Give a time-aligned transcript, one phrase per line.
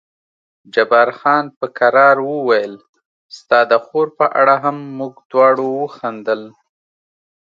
[0.73, 2.73] جبار خان په کرار وویل
[3.37, 6.41] ستا د خور په اړه هم، موږ دواړو وخندل.